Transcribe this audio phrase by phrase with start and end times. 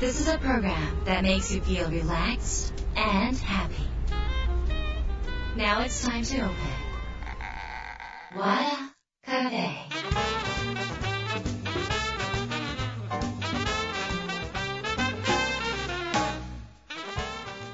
[0.00, 3.88] This is a program that makes you feel relaxed and happy.
[5.56, 6.54] Now it's time to open.
[8.36, 8.92] Wada
[9.24, 9.78] Cafe.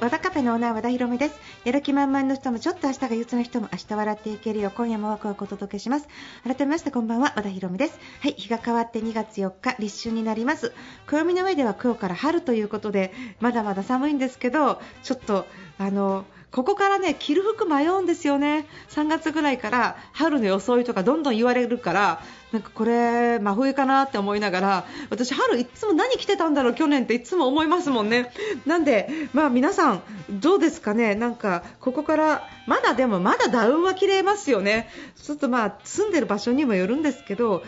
[0.00, 1.34] 和田カフェのオーナー和田博美です
[1.65, 4.69] やる気満々の人もちょっと明日が憂鬱な人も明日笑っていけるよ。
[4.69, 6.07] う今夜もワクワクお届けします。
[6.43, 7.99] 改めましてこんばんは和田博美です。
[8.21, 10.73] はい日が変わって2月4日立春になります。
[11.07, 15.47] 暦の上では今日から春ということでまだまだ寒いんですけどちょっと
[15.79, 22.21] あのここからね着る服迷うんですよね、3月ぐらいから春の装いとかどんどん言われるから
[22.53, 28.31] なんかこれ、真冬かなって思いながら私、春いつも何着てたんだろう去年っていつも思いますもんね。
[28.65, 34.89] なんで、まあ、皆さんどうですかね、なんかここからまだでもまだダウンは着れますよね、
[35.21, 37.65] ちょっとまあ住んでる場所にもよるんですけど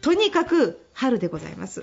[0.00, 1.82] とにかく春でございます。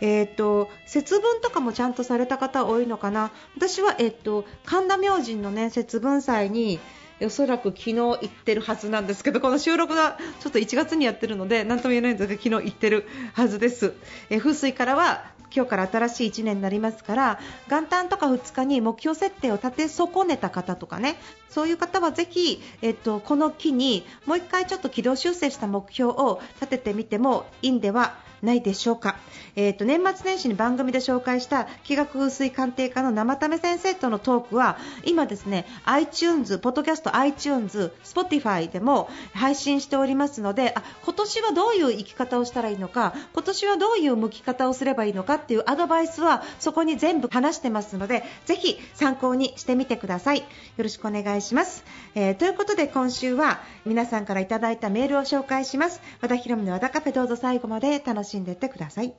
[0.00, 3.30] えーと、節分とかもちゃんとされた方多いのかな？
[3.56, 6.78] 私は、えーと、神田明神の、ね、節分祭に
[7.22, 13.94] おそらく昨日行ってるはずなんですけどこの収録がちょっと1月にやってるので何とも言えないんですが昨日行ってるはずです、
[14.30, 21.16] えー、風水からは今日から新しい1年になりますから元旦とか2日に目標設定を立て損ねた方とかね
[21.48, 29.16] そういう方はぜひ、えっと、この機にもう1回ちょっと軌道修正した目標を立ててみてもいいんではないでしょうか、
[29.56, 50.38] えーと、年末年始に番組で紹介した気学風水鑑定家の生為先生とのトークは今ですね iTunes、ポッドキャスト iTunes、Spotify でも配信しておりますのであ今年はどういう生き方をしたらいいのか今年はどういう向き方をすればいいのかっていうアドバイスはそこに全部話してますのでぜひ参考にしてみてください。
[50.38, 50.44] よ
[50.78, 56.00] ろしくお願いします、えー、ということで今週は皆さんからいただいたメールを紹介します。
[56.20, 59.14] 和田博美の和田カフェどうぞ最後まで楽ししんでいってください。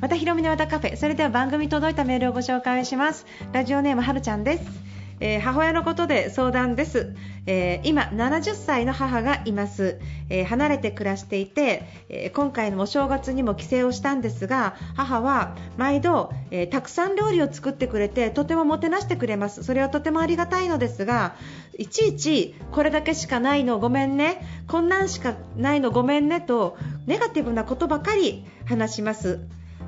[0.00, 0.96] またひろみの和田カフェ。
[0.96, 3.24] それでは番組届いたメールをご紹介します。
[3.52, 4.91] ラジオネームはるちゃんです。
[5.22, 7.14] えー、母親のことで相談です、
[7.46, 19.62] えー、今70歳の母がいます、えー、離れて暮らしていて、え今回のお正月にも帰省をしたんですが母は毎度、えたくさん料理を作ってくれてとてももてなしてくれます。
[19.62, 21.36] それはとてもありがたいのですが
[21.78, 24.44] いちいちこれだけしかないのごめんね。
[24.66, 29.40] こんなんしかないのごめんねとネガティブなことばかり話します。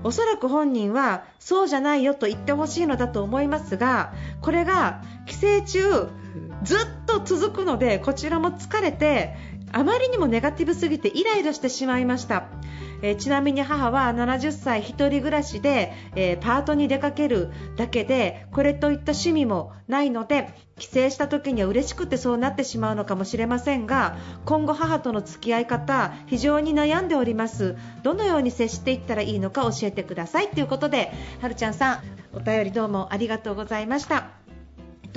[0.04, 5.80] おそらく本人はそうじゃないよと言ってほしいのだと思いますがこれが寄生虫
[6.62, 9.34] ずっと続くのでこちらも疲れて
[9.72, 12.44] あまりにもネガティブすぎてイライラしてしまいました。
[13.02, 32.00] え、ちなみに母は70歳1人暮らしで、え、パートに出かけるだけでこれといった趣味もないので帰省した時には嬉しくてそうなってしまうのかもしれませんが今後母との付き合い方非常に悩んでおりますどのように接していったらいいのか教えてくださいということではるちゃんさん
[32.32, 34.43] お便りどうもありがとうございました。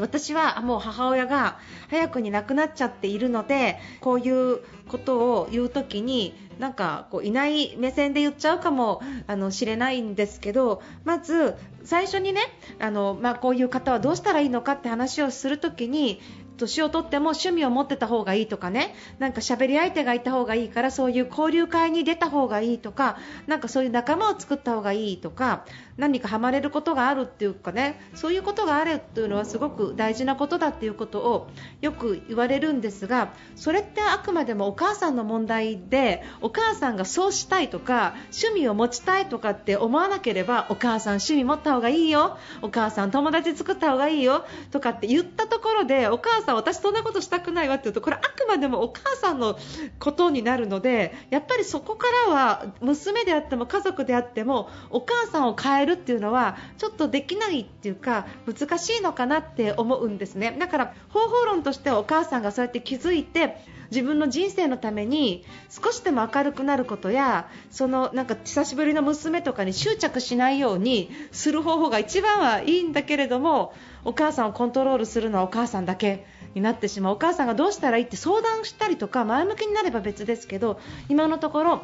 [0.02, 1.60] 私はもう母親が
[1.90, 12.42] 早くに亡くなっちゃっているのでこういうことを言う時になんかこういない目線で言っちゃうかもあのしれないんですけどまず最初にね
[12.80, 16.20] あの、まあ、こういう方はどうしたらいいのかって話をする時に
[16.58, 18.96] 年をとっても趣味を持ってた方がいいとかね。
[19.20, 23.18] なんか喋り相手がいた方がいいからそういう交流会に出た方がいいとか。
[23.48, 25.66] なんかそういう仲間を作った方がいいとか。
[25.98, 28.00] 何かハマれることがあるっていうかね。
[28.14, 31.48] そういうことがあるっていうのはすごく大事なことだっていうことを
[31.82, 42.38] よく言われるんですがそれってあくまでもお母さんの問題でお母さんがそうしたいとか趣味を持ちたいとかって思わなければお母さん趣味持った方がいいよ。
[42.62, 44.46] お母さん友達作った方がいいよ。
[44.72, 49.60] とかって言ったところでお母さん私そんなことしたくないわって言うとこれあくまでもお母さんの
[50.00, 60.56] ことになるのでやっぱりそこからは娘であっても家族であってもお母さんを変えるっていうのはちょっとできないっていうか難しいのかなって思うんですね。
[60.58, 63.58] だから方法論としてはお母さんがそうやって気づいて
[63.92, 73.74] 自分の人生のために少しでも明るくなることやそのなんか久しぶりの娘とかに執着しないようにする方法が一番はいいんだけれども
[74.04, 76.26] お母さんをコントロールするのはお母さんだけ。
[76.58, 77.14] になってしまう。
[77.14, 81.82] お母さんがどうしたらいいって相談したりとか前向きになれば別ですけど今のところ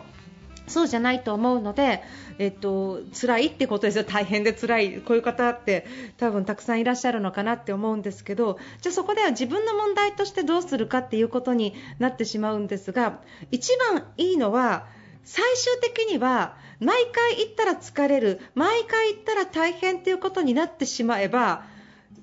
[0.68, 2.02] そうじゃないと思うので、
[2.40, 5.86] えっと辛いってことですよ、大変で辛い、こういう方って
[6.18, 13.20] 多分たくさんいらっしゃるのかなって思うんですけど、じゃあそこでは自分の問題としてどうするかっていうことになってしまうんですが、
[13.52, 14.86] 一番いいのは、
[15.26, 21.66] 最終的には毎回行ったら疲れる、毎回行ったら大変っていうことになってしまえば、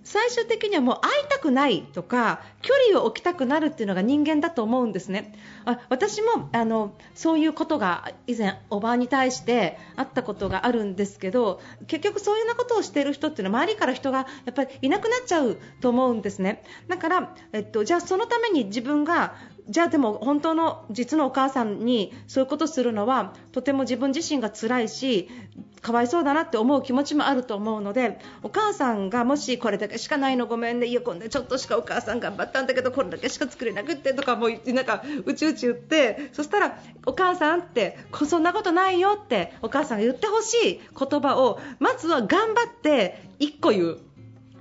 [0.05, 5.35] 最終的にはもう会いたくないとか距離を置きたくなるっていうのが人間だと思うんですね。
[5.65, 16.63] あ私もあのそういうことが以前おばあに対してあったことがあるんですけど結局そういうようなことをしている人っていうのは周りから人がやっぱりいなくなっちゃうと思うんですね。
[16.89, 19.35] だから、えっと、じゃあそのために自分が
[19.69, 25.29] じゃあでも本当の実のお母さんにそういうことするのはとても自分自身が辛いし
[25.83, 37.99] かわいそうだなって思う気持ちもあると思うのでお母さんがもしこれだけしかないのごめんねいやこんなちょっとしかお母さん頑張ったんだけどこれだけしか作れなくってとかもうなんかうちうち言ってそしたらお母さんって
[38.29, 43.99] そんなことないよってお母さんが言ってほしい言葉をまずは頑張って1個言う。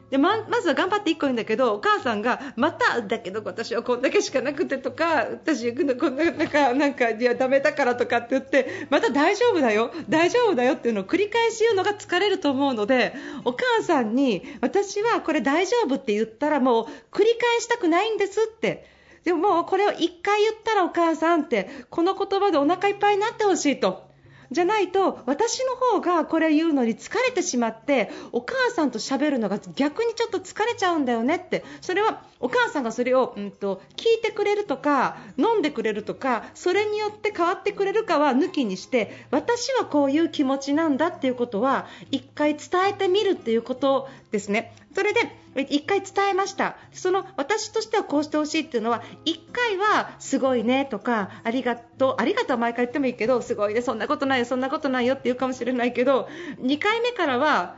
[0.10, 13.14] でままずは頑張って1個言うんだけどお母さんがまただけど私はこんだけしかなくてとか私こんななんかなんかいやダメだからとかって言ってまた大丈夫だよ大丈夫だよっていうのを繰り返し言うのが疲れると思うので
[13.46, 18.86] お母さんに私はこれ大丈夫って言ったらもう繰り返したくないんですって
[19.24, 24.09] でももうこれを1回言ったらお母さんってこの言葉でお腹いっぱいになってほしいと。
[24.52, 44.74] じゃないと私の方がこれ言うのに疲れてしまってお母さんと喋るのが逆にちょっと疲れちゃうんだよねってそれはお母さんがそれを、うんと、聞いてくれるとか飲んでくれるとかそれによって変わってくれるかは抜きにして私はこういう気持ちなんだっていうことは1回伝えてみるっていうことですね。
[44.96, 45.20] それで
[45.56, 56.28] 1回伝えましたその私としてはこうしてほしいっていうのは1回はすごいねとかありがとうありがとう毎回言ってもいいけどすごいねそんなことないよそんなことないよって言うかもしれないけど
[56.62, 57.76] 2回目からは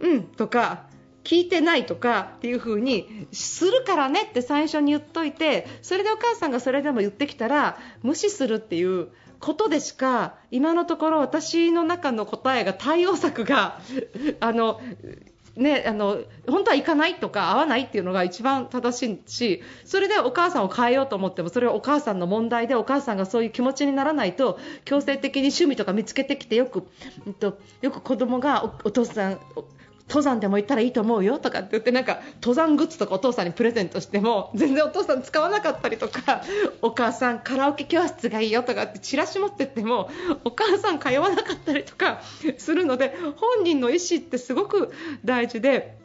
[0.00, 0.86] うんとか
[1.24, 9.08] 聞いてないとかっていう風にするからねって最初に言っといてそれでお母さんがそれでも言ってきたら無視するっていう
[9.40, 13.80] ことでしか今のところ私の中の答えが対応策が
[14.40, 14.80] あの
[15.56, 16.18] ね、あの
[16.48, 26.88] 本当は行かないとか会わないっていうのが一番正しいしそれでお母さんを変えようと思ってもそれはお母さんの問題でお母さんがそういう気持ちにならないと強制的に趣味とか見つけてきてよく、
[27.26, 29.40] えっと、よく子供がお父さん
[30.08, 36.42] 登山でも行ったらいいと思うよとかって言ってなんか登山グッズとかお父さんにプレゼントしても全然お父さん使わなかったりとか
[36.82, 40.10] お母さんカラオケ教室がいいよとかってチラシ持ってっても
[40.44, 42.20] お母さん通わなかったりとか
[42.58, 44.92] するので本人の意思ってすごく
[45.24, 46.03] 大事で。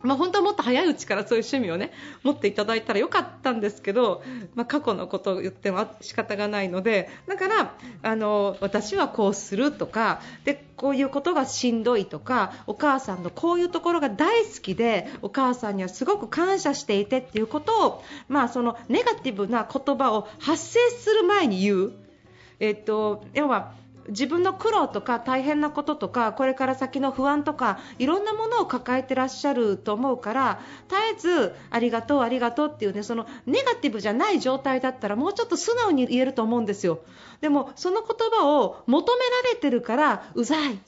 [0.00, 1.92] まあ、本当はもっと早いうちからそういう趣味をね
[2.22, 4.22] 持っていただいたらよかったんですけど、
[4.54, 21.92] まあ、過去のことを言っても仕方がないのでだからあの私はこうするとかでこういうことがしんどいとかお母さんのこういうところが大好きでお母さんにはすごく感謝していてっていうことを、まあ、そのネガティブな言葉を発生する前に言う。
[22.60, 23.72] えっと、要は
[24.08, 37.00] 自分の苦労とか大変なこととかこれから先の不安とかいろんなものを抱えてらっしゃると思うから絶えずありがとう、ありがとうっていうねそのネガティブじゃない状態だったらもうちょっと素直に言えると思うんですよ。
[37.40, 40.78] でもその言葉を求められてるからうざい。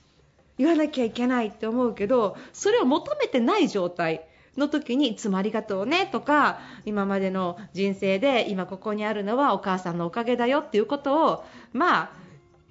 [0.59, 4.27] 言わなきゃいけないって思うけどそれを求めてない状態。
[4.57, 12.20] の時にいつもありがとうねとか今までの人生で今ここにあるのはお母さんのおかげだよっていうことをまあ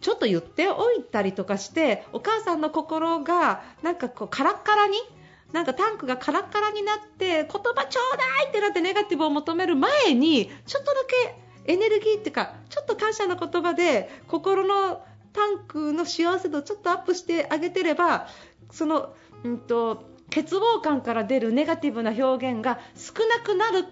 [0.01, 4.97] ちょっと言っておいたりとかしてお母さんの心がなんかこうカラッカラに
[5.51, 11.01] なんかタンクがカラッカラになって言葉ちょうだいってなってネガティブを求める前にちょっとだ
[11.65, 18.27] けエネルギーっていうかちょっと感謝の言葉で心のタンクの幸せ度をちょっとアップしてあげてれば
[18.71, 23.89] その、うんと、欠乏感から出るネガティブな表現が少なくなるか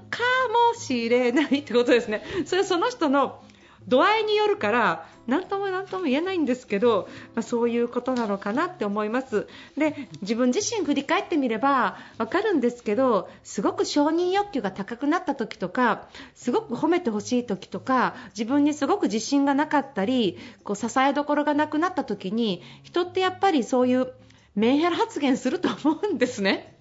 [0.74, 2.24] もしれないってことですね。
[2.46, 3.41] それはその人の
[3.88, 24.13] 度合いによるから何とも何とも言えないんですけど、まあ、そういうことなのかなって思いますで自分自身振り返ってみれば分かるんですけどすごく承認欲求が高くなった時とかすごく褒めてほしい時とか自分にすごく自信がなかったりこう支えどころがなくなった時に人ってやっぱりそういう
[24.56, 26.76] メンヘラ発言すると思うんですね。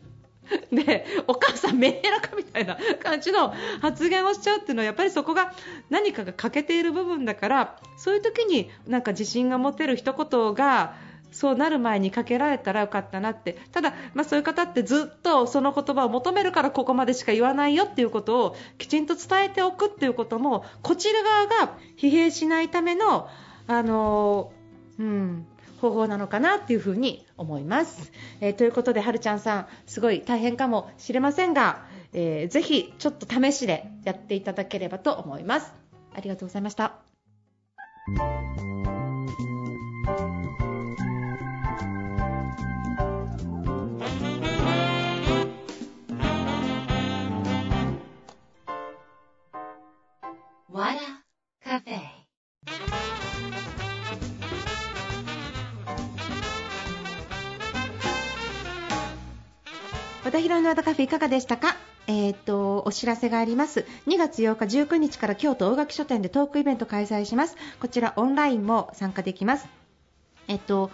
[0.73, 5.53] でお母さんメンヘラかみたいな感じの発言をしちゃうっていうのはやっぱりそこが
[5.91, 10.95] 何かが欠けている部分だからそういう時になんか自信が持てる一言が
[11.33, 13.59] そうなる前にかけられたらよかったなって。
[13.71, 23.29] ただ、まあ、そういう方ってずっとその言葉を求めるからここまでしか言わないよっていうことをきちんと伝えておくっていうこともこちら側が疲弊しないための
[23.67, 24.53] あの
[24.99, 25.47] うん
[25.81, 28.13] 方法なのかなっていうふうに思います。
[28.41, 35.73] えー、ということで、はるちゃんさん、すごい大変かもしれませんが、えー、ぜひちょっと試しでやっていただければと思います。
[36.15, 36.95] ありがとうございました。
[60.37, 61.77] 和田博の和田カフェいかがでしたか？
[62.09, 63.87] えー、とお知らせがあります。
[64.07, 67.57] 2月8日19日から京都大垣書店でトークイベント開催します。
[67.81, 69.67] こちらオンラインも参加できます。
[70.47, 70.91] えっと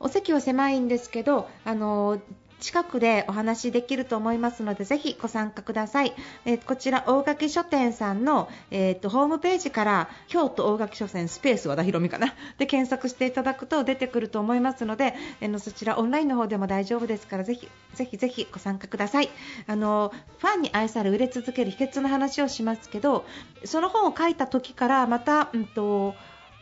[0.00, 2.22] お席は狭いんですけどあの
[2.60, 6.12] 近くでお話できると思いますのでぜひご参加ください、
[6.44, 12.34] えー、こちら大垣書店さんの、えーと、ホームページから京都大垣書店スペース和田博美かな。
[12.58, 19.28] で検索していただくと出てくると思いますので、えー、のそちらオンラインの方でも大丈夫ですからぜひぜひぜひご参加ください。
[19.66, 23.24] あのファンに愛され売れ続ける秘訣の話をしますけど
[23.64, 26.14] その本を書いた時からまた、うんと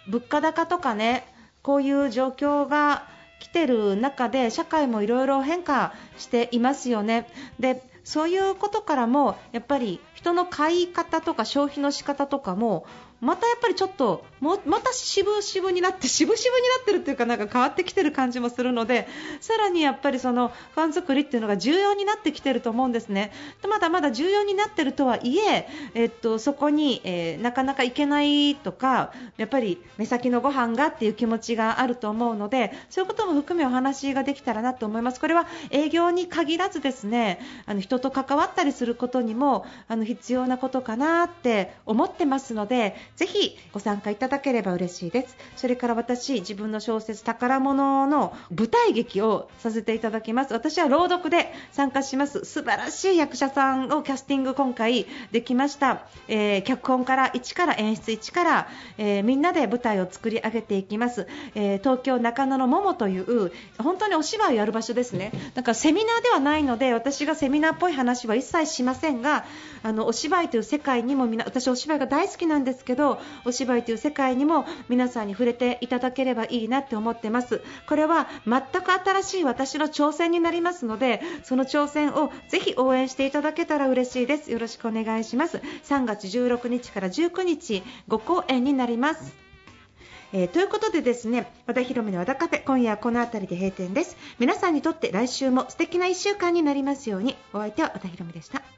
[0.06, 1.26] 物価高とかね
[1.62, 3.08] こういう状況が
[3.44, 7.28] 来てる中で社会もいろいろ変化していますよね。
[7.60, 12.86] でそういうことからもやっぱり人の買い方とか消費の仕方とかも
[13.20, 19.08] またやっぱりちょっともまた渋々になって 渋々になってるっていうかなんか変わってきてる感じもするので
[19.40, 23.32] さらにやっぱりそのファン作りっていうのが重要になってきてると思うんですね。
[23.66, 35.20] まだまだ重要になってるとはいええっと、そこに、えー、なかなか行けないとかやっぱり目先のご飯がっていう気持ちがあると思うのでそういうことも含めお話ができたらなと思います。
[35.20, 45.36] これは営業に限らずですねあの人と関わったりすることにもあの必要なことかなって思ってますのでぜひご参加いただければ嬉しいです。
[45.56, 50.52] それから私自分の小説宝物の舞台劇をさせていただきます。
[50.52, 52.44] 私は朗読で参加します。
[52.44, 58.68] 素晴らしい役者さんをキャスティング今回できました、えー、脚本から1から演出1から、
[58.98, 65.32] えー、みんなで舞台を作り上げていきます、えー、東京中野の桃という本当にお芝居をやる場所ですね。
[65.54, 69.44] だからセミナーではないので私がセミナーっぽい話は一切しませんが
[69.82, 77.62] あのお芝居という世界にもみな私お芝居が大好きなんですけどお芝居という世界にも皆さんに触れていただければいいなって思ってます。
[77.88, 84.50] これは全く新しい私の挑戦になりますのでその挑戦をぜひ応援していただけたら嬉しいです。
[84.50, 85.60] よろしくお願いします。
[85.84, 89.44] 3月16日から19日5公演になります。
[90.34, 94.16] えー、ということでですね和田博美の和田カフェ今夜はこの辺りで閉店です。
[94.40, 97.36] 皆さんにとって来週も素敵な1週間になりますように。
[97.52, 98.73] お相手は和田博美でした。